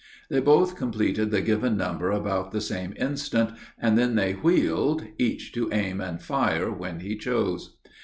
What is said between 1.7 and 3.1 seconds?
number about the same